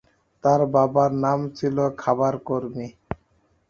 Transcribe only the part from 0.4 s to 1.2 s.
তার বাবা